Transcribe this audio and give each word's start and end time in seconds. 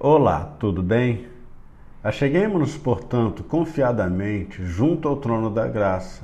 Olá, 0.00 0.54
tudo 0.60 0.80
bem? 0.80 1.26
Acheguemos-nos, 2.04 2.76
portanto, 2.76 3.42
confiadamente 3.42 4.64
junto 4.64 5.08
ao 5.08 5.16
trono 5.16 5.50
da 5.50 5.66
graça, 5.66 6.22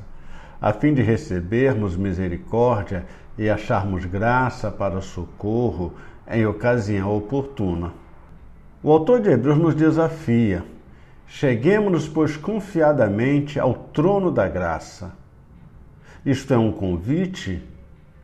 a 0.60 0.72
fim 0.72 0.94
de 0.94 1.02
recebermos 1.02 1.97
misericórdia 1.97 3.05
e 3.37 3.50
acharmos 3.50 4.05
graça 4.05 4.71
para 4.71 5.00
socorro 5.00 5.92
em 6.31 6.47
ocasião 6.47 7.17
oportuna. 7.17 7.92
O 8.80 8.93
autor 8.93 9.20
de 9.20 9.30
Hebreus 9.30 9.58
nos 9.58 9.75
desafia: 9.75 10.64
cheguemos-nos, 11.27 12.06
pois, 12.06 12.36
confiadamente 12.36 13.59
ao 13.59 13.75
trono 13.75 14.30
da 14.30 14.48
graça. 14.48 15.16
Isto 16.25 16.54
é 16.54 16.56
um 16.56 16.70
convite 16.70 17.61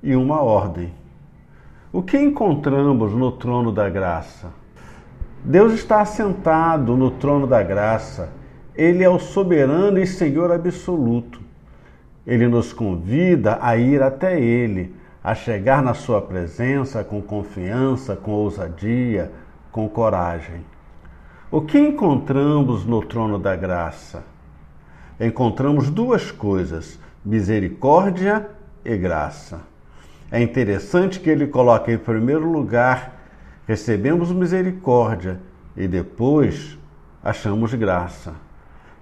e 0.01 0.15
uma 0.15 0.41
ordem. 0.41 0.95
O 1.93 2.05
que 2.05 2.17
encontramos 2.17 3.13
no 3.15 3.33
trono 3.33 3.73
da 3.73 3.91
graça? 3.91 4.60
Deus 5.45 5.73
está 5.73 6.03
assentado 6.03 6.97
no 6.97 7.11
trono 7.11 7.47
da 7.47 7.63
graça. 7.63 8.29
Ele 8.75 9.03
é 9.03 9.09
o 9.09 9.19
soberano 9.19 9.99
e 9.99 10.07
Senhor 10.07 10.53
absoluto. 10.53 11.41
Ele 12.27 12.47
nos 12.47 12.73
convida 12.73 13.59
a 13.61 13.77
ir 13.77 14.03
até 14.03 14.39
Ele, 14.39 14.95
a 15.25 15.35
chegar 15.35 15.83
na 15.83 15.95
Sua 15.95 16.21
presença 16.21 17.03
com 17.03 17.23
confiança, 17.23 18.15
com 18.15 18.33
ousadia, 18.33 19.33
com 19.73 19.89
coragem. 19.89 20.65
O 21.51 21.63
que 21.63 21.79
encontramos 21.79 22.85
no 22.85 23.03
trono 23.03 23.39
da 23.39 23.57
graça? 23.57 24.23
Encontramos 25.19 25.91
duas 25.91 26.31
coisas: 26.31 26.99
misericórdia 27.25 28.47
e 28.85 28.97
graça. 28.97 29.63
É 30.31 30.41
interessante 30.41 31.19
que 31.19 31.29
ele 31.29 31.47
coloque 31.47 31.91
em 31.91 31.99
primeiro 31.99 32.49
lugar 32.51 33.20
recebemos 33.67 34.33
misericórdia 34.33 35.41
e 35.77 35.87
depois 35.87 36.79
achamos 37.23 37.73
graça. 37.75 38.33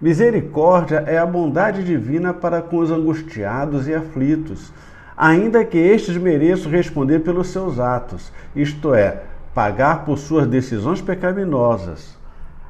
Misericórdia 0.01 1.03
é 1.07 1.19
a 1.19 1.27
bondade 1.27 1.83
divina 1.83 2.33
para 2.33 2.63
com 2.63 2.79
os 2.79 2.91
angustiados 2.91 3.89
e 3.89 3.95
aflitos, 3.95 4.73
ainda 5.17 5.65
que 5.65 5.77
estes 5.77 6.17
mereçam 6.17 6.71
responder 6.71 7.21
pelos 7.21 7.49
seus 7.49 7.81
atos, 7.81 8.33
isto 8.55 8.95
é, 8.95 9.23
pagar 9.53 10.05
por 10.05 10.17
suas 10.17 10.47
decisões 10.47 11.01
pecaminosas. 11.01 12.17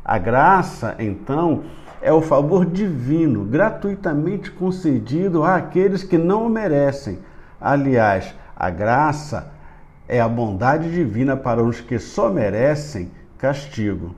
A 0.03 0.17
graça, 0.17 0.97
então, 0.99 1.65
é 2.01 2.11
o 2.11 2.23
favor 2.23 2.65
divino, 2.65 3.45
gratuitamente 3.45 4.51
concedido 4.51 5.45
àqueles 5.45 6.03
que 6.03 6.17
não 6.17 6.47
o 6.47 6.49
merecem. 6.49 7.19
Aliás, 7.61 8.35
a 8.57 8.71
graça 8.71 9.53
é 10.09 10.21
a 10.21 10.29
bondade 10.29 10.91
divina 10.91 11.37
para 11.37 11.63
os 11.63 11.81
que 11.81 11.99
só 11.99 12.31
merecem 12.31 13.11
castigo. 13.37 14.15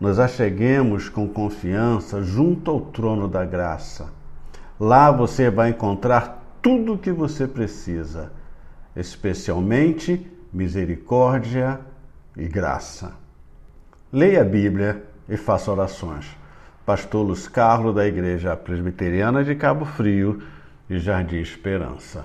Nos 0.00 0.18
acheguemos 0.18 1.08
com 1.08 1.28
confiança 1.28 2.22
junto 2.22 2.70
ao 2.70 2.80
trono 2.80 3.28
da 3.28 3.44
graça. 3.44 4.08
Lá 4.80 5.10
você 5.12 5.50
vai 5.50 5.70
encontrar 5.70 6.42
tudo 6.60 6.94
o 6.94 6.98
que 6.98 7.12
você 7.12 7.46
precisa, 7.46 8.32
especialmente 8.96 10.26
misericórdia 10.52 11.78
e 12.36 12.48
graça. 12.48 13.12
Leia 14.12 14.40
a 14.40 14.44
Bíblia 14.44 15.04
e 15.28 15.36
faça 15.36 15.70
orações. 15.70 16.26
Pastor 16.86 17.26
Luz 17.26 17.48
Carlos, 17.48 17.94
da 17.94 18.06
Igreja 18.06 18.56
Presbiteriana 18.56 19.44
de 19.44 19.54
Cabo 19.54 19.84
Frio 19.84 20.42
e 20.88 20.98
Jardim 20.98 21.36
Esperança. 21.36 22.24